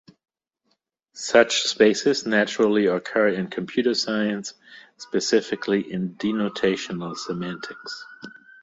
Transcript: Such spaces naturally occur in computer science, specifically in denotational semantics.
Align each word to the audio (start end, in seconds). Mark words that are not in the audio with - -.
Such 1.13 1.61
spaces 1.61 2.25
naturally 2.25 2.87
occur 2.87 3.27
in 3.27 3.49
computer 3.51 3.93
science, 3.93 4.55
specifically 4.97 5.93
in 5.93 6.15
denotational 6.15 7.15
semantics. 7.15 8.03